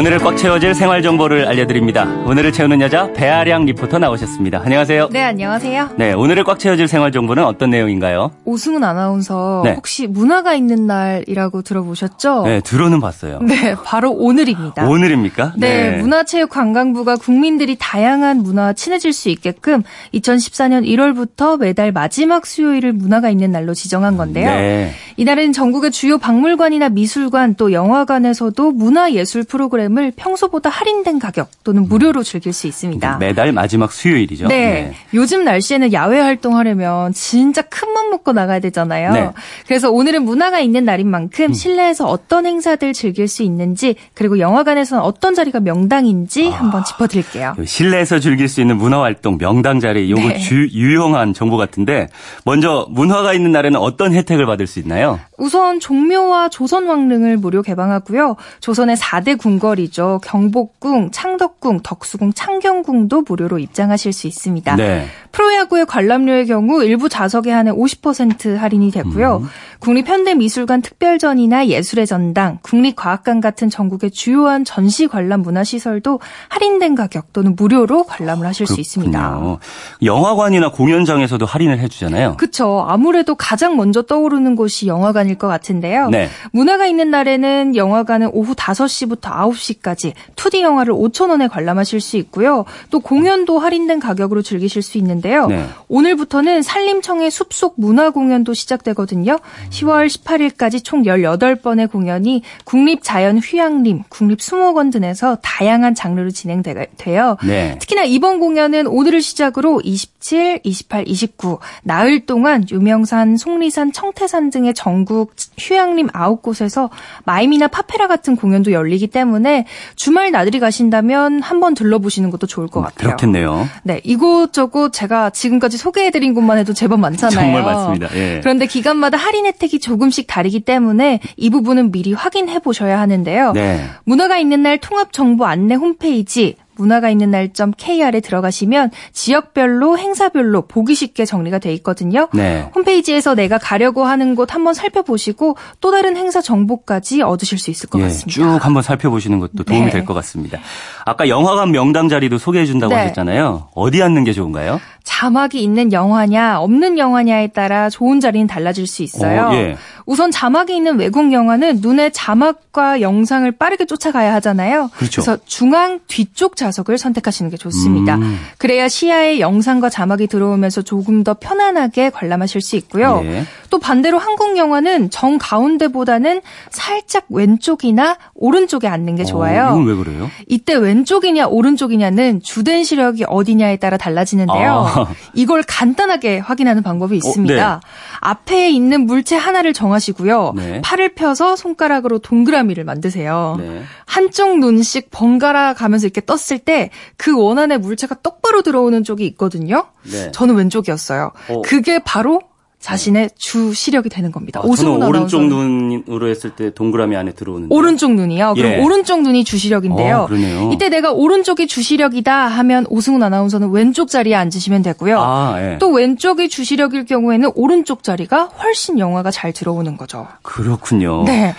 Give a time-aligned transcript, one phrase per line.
[0.00, 2.04] 오늘을 꽉 채워질 생활 정보를 알려드립니다.
[2.24, 4.62] 오늘을 채우는 여자 배아량 리포터 나오셨습니다.
[4.64, 5.10] 안녕하세요.
[5.12, 5.90] 네, 안녕하세요.
[5.98, 8.30] 네, 오늘을 꽉 채워질 생활 정보는 어떤 내용인가요?
[8.46, 9.74] 오승훈 아나운서 네.
[9.74, 12.44] 혹시 문화가 있는 날이라고 들어보셨죠?
[12.46, 13.40] 네, 들어는 봤어요.
[13.42, 14.88] 네, 바로 오늘입니다.
[14.88, 15.52] 오늘입니까?
[15.58, 19.82] 네, 문화체육관광부가 국민들이 다양한 문화와 친해질 수 있게끔
[20.14, 24.48] 2014년 1월부터 매달 마지막 수요일을 문화가 있는 날로 지정한 건데요.
[24.48, 24.94] 네.
[25.20, 32.54] 이날은 전국의 주요 박물관이나 미술관 또 영화관에서도 문화예술 프로그램을 평소보다 할인된 가격 또는 무료로 즐길
[32.54, 33.18] 수 있습니다.
[33.18, 34.48] 매달 마지막 수요일이죠.
[34.48, 34.94] 네.
[35.12, 39.12] 요즘 날씨에는 야외 활동하려면 진짜 큰 맘 먹고 나가야 되잖아요.
[39.12, 39.20] 네.
[39.22, 39.30] 음.
[39.66, 45.34] 그래서 오늘은 문화가 있는 날인 만큼 실내에서 어떤 행사들 즐길 수 있는지 그리고 영화관에서는 어떤
[45.34, 46.58] 자리가 명당인지 아.
[46.58, 47.56] 한번 짚어드릴게요.
[47.64, 50.38] 실내에서 즐길 수 있는 문화활동 명당 자리 요거 네.
[50.38, 52.08] 주, 유용한 정보 같은데
[52.44, 55.09] 먼저 문화가 있는 날에는 어떤 혜택을 받을 수 있나요?
[55.38, 58.36] 우선 종묘와 조선왕릉을 무료 개방하고요.
[58.60, 60.20] 조선의 4대 궁궐이죠.
[60.24, 64.76] 경복궁, 창덕궁, 덕수궁, 창경궁도 무료로 입장하실 수 있습니다.
[64.76, 65.06] 네.
[65.32, 69.38] 프로야구의 관람료의 경우 일부 좌석에 한해 50% 할인이 되고요.
[69.42, 69.48] 음.
[69.80, 78.04] 국립현대미술관 특별전이나 예술의 전당, 국립과학관 같은 전국의 주요한 전시 관람 문화시설도 할인된 가격 또는 무료로
[78.04, 79.58] 관람을 하실 수 있습니다.
[80.02, 82.36] 영화관이나 공연장에서도 할인을 해주잖아요.
[82.36, 82.84] 그쵸.
[82.88, 86.10] 아무래도 가장 먼저 떠오르는 곳이 영화관일 것 같은데요.
[86.10, 86.28] 네.
[86.52, 92.64] 문화가 있는 날에는 영화관은 오후 5시부터 9시까지 2D 영화를 5,000원에 관람하실 수 있고요.
[92.90, 95.46] 또 공연도 할인된 가격으로 즐기실 수 있는 데요.
[95.46, 95.66] 네.
[95.88, 99.38] 오늘부터는 산림청의 숲속 문화 공연도 시작되거든요.
[99.70, 107.36] 10월 18일까지 총 18번의 공연이 국립자연휴양림, 국립수목원 등에서 다양한 장르로 진행돼요.
[107.44, 107.76] 네.
[107.78, 115.34] 특히나 이번 공연은 오늘을 시작으로 27, 28, 29 나흘 동안 유명산, 속리산, 청태산 등의 전국
[115.58, 116.90] 휴양림 9곳에서
[117.24, 119.66] 마임이나 파페라 같은 공연도 열리기 때문에
[119.96, 123.08] 주말 나들이 가신다면 한번 들러보시는 것도 좋을 것 같아요.
[123.08, 123.68] 그렇겠네요.
[123.82, 127.40] 네, 이곳저곳 제가 지금까지 소개해드린 곳만 해도 제법 많잖아요.
[127.40, 128.08] 정말 많습니다.
[128.14, 128.40] 예.
[128.42, 133.52] 그런데 기간마다 할인 혜택이 조금씩 다르기 때문에 이 부분은 미리 확인해 보셔야 하는데요.
[133.52, 133.84] 네.
[134.04, 141.24] 문화가 있는 날 통합 정보 안내 홈페이지 문화가 있는 날.kr에 들어가시면 지역별로 행사별로 보기 쉽게
[141.24, 142.28] 정리가 돼 있거든요.
[142.32, 142.68] 네.
[142.74, 147.98] 홈페이지에서 내가 가려고 하는 곳 한번 살펴보시고 또 다른 행사 정보까지 얻으실 수 있을 것
[148.00, 148.30] 예, 같습니다.
[148.30, 149.90] 쭉 한번 살펴보시는 것도 도움이 네.
[149.90, 150.58] 될것 같습니다.
[151.04, 153.02] 아까 영화관 명당 자리도 소개해 준다고 네.
[153.02, 153.68] 하셨잖아요.
[153.74, 154.80] 어디 앉는 게 좋은가요?
[155.04, 159.48] 자막이 있는 영화냐 없는 영화냐에 따라 좋은 자리는 달라질 수 있어요.
[159.48, 159.76] 어, 예.
[160.06, 164.90] 우선 자막이 있는 외국 영화는 눈에 자막과 영상을 빠르게 쫓아가야 하잖아요.
[164.96, 165.20] 그렇죠.
[165.20, 168.16] 래서 중앙 뒤쪽 좌석을 선택하시는 게 좋습니다.
[168.16, 168.38] 음.
[168.58, 173.20] 그래야 시야에 영상과 자막이 들어오면서 조금 더 편안하게 관람하실 수 있고요.
[173.24, 173.44] 예.
[173.70, 176.40] 또 반대로 한국 영화는 정 가운데보다는
[176.70, 179.66] 살짝 왼쪽이나 오른쪽에 앉는 게 좋아요.
[179.66, 180.30] 어, 이건 왜 그래요?
[180.48, 184.86] 이때 왼쪽이냐 오른쪽이냐는 주된 시력이 어디냐에 따라 달라지는데요.
[184.88, 185.06] 아.
[185.34, 187.80] 이걸 간단하게 확인하는 방법이 있습니다.
[187.82, 187.88] 네.
[188.20, 190.54] 앞에 있는 물체 하나를 정하 시고요.
[190.56, 190.80] 네.
[190.82, 193.56] 팔을 펴서 손가락으로 동그라미를 만드세요.
[193.60, 193.82] 네.
[194.06, 199.86] 한쪽 눈씩 번갈아 가면서 이렇게 떴을 때 그 원안의 물체가 똑바로 들어오는 쪽이 있거든요.
[200.10, 200.30] 네.
[200.32, 201.32] 저는 왼쪽이었어요.
[201.48, 201.62] 어.
[201.62, 202.40] 그게 바로
[202.80, 204.60] 자신의 주 시력이 되는 겁니다.
[204.62, 207.74] 아, 오승훈 오른쪽 눈으로 했을 때 동그라미 안에 들어오는데.
[207.74, 208.54] 오른쪽 눈이요.
[208.56, 208.78] 그럼 예.
[208.78, 210.16] 오른쪽 눈이 주시력인데요.
[210.20, 210.70] 어, 그러네요.
[210.72, 215.20] 이때 내가 오른쪽이 주시력이다 하면 오승훈 아나운서는 왼쪽 자리에 앉으시면 되고요.
[215.20, 215.78] 아, 예.
[215.78, 220.26] 또 왼쪽이 주시력일 경우에는 오른쪽 자리가 훨씬 영화가 잘 들어오는 거죠.
[220.42, 221.24] 그렇군요.
[221.24, 221.54] 네.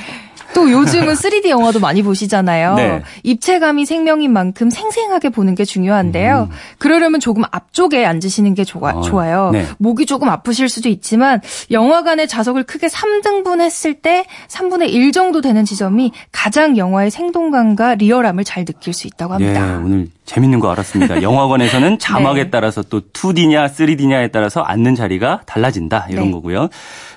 [0.54, 2.76] 또 요즘은 3D 영화도 많이 보시잖아요.
[2.76, 3.02] 네.
[3.24, 6.50] 입체감이 생명인 만큼 생생하게 보는 게 중요한데요.
[6.78, 8.98] 그러려면 조금 앞쪽에 앉으시는 게 좋아, 음.
[8.98, 9.52] 아, 좋아요.
[9.52, 9.66] 네.
[9.78, 15.66] 목이 조금 아프실 수도 있지만 영화관의 좌석을 크게 3등분 했을 때 3분의 1 정도 되는
[15.66, 19.82] 지점이 가장 영화의 생동감과 리얼함을 잘 느낄 수 있다고 예, 합니다.
[19.84, 21.22] 오늘 재밌는 거 알았습니다.
[21.24, 22.50] 영화관에서는 자막에 네.
[22.50, 26.32] 따라서 또 2D냐 3D냐에 따라서 앉는 자리가 달라진다 이런 네.
[26.32, 26.70] 거고요.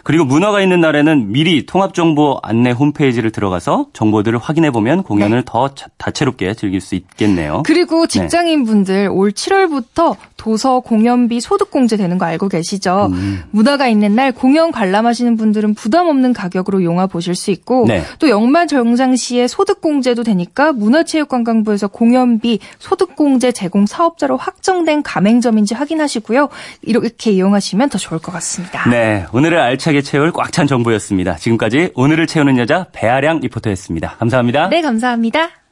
[0.03, 5.87] 그리고 문화가 있는 날에는 미리 통합정보 안내 홈페이지를 들어가서 정보들을 확인해 보면 공연을 더 자-
[5.99, 7.63] 다채롭게 즐길 수 있겠네요.
[7.65, 13.09] 그리고 직장인 분들 올 7월부터 도서 공연비 소득 공제 되는 거 알고 계시죠?
[13.11, 13.45] 음.
[13.51, 18.03] 문화가 있는 날 공연 관람하시는 분들은 부담 없는 가격으로 영화 보실 수 있고 네.
[18.19, 26.51] 또 연말 정장시에 소득 공제도 되니까 문화체육관광부에서 공연비 소득 공제 제공 사업자로 확정된 가맹점인지 확인하시고요.
[26.83, 28.87] 이렇게 이용하시면 더 좋을 것 같습니다.
[28.91, 31.37] 네, 오늘을 알차게 채울 꽉 찬 정보였습니다.
[31.37, 34.17] 지금까지 오늘을 채우는 여자 배아량 리포터였습니다.
[34.19, 34.69] 감사합니다.
[34.69, 35.64] 네, 감사합니다.